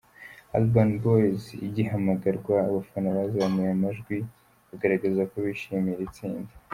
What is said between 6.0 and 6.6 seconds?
tsinda.